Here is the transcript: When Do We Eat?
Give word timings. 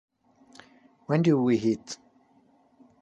When 1.05 1.21
Do 1.21 1.39
We 1.43 1.57
Eat? 1.59 1.99